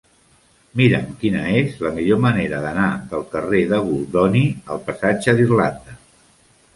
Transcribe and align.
Mira'm 0.79 1.09
quina 1.23 1.41
és 1.57 1.75
la 1.87 1.91
millor 1.97 2.21
manera 2.23 2.61
d'anar 2.63 2.87
del 3.11 3.25
carrer 3.35 3.61
de 3.73 3.79
Goldoni 3.89 4.41
al 4.77 4.81
passatge 4.89 5.37
d'Irlanda. 5.41 5.95